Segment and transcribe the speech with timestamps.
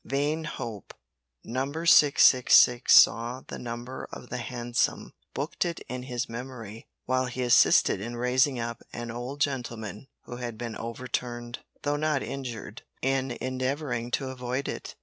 [0.03, 0.95] Vain hope!
[1.43, 7.43] Number 666 saw the number of the hansom, booked it in his memory while he
[7.43, 13.37] assisted in raising up an old gentleman who had been overturned, though not injured, in
[13.39, 14.95] endeavouring to avoid it.